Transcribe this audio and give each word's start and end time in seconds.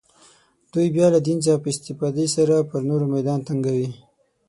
دوی 0.71 0.87
بیا 0.95 1.07
له 1.13 1.19
دین 1.27 1.37
څخه 1.45 1.57
په 1.63 1.69
استفاده 1.73 2.25
سره 2.35 2.67
پر 2.69 2.81
نورو 2.89 3.05
میدان 3.15 3.39
تنګوي 3.47 3.89